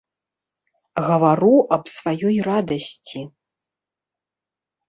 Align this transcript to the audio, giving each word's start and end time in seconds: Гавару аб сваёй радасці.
Гавару 1.07 1.51
аб 1.77 1.83
сваёй 1.97 2.37
радасці. 2.49 3.19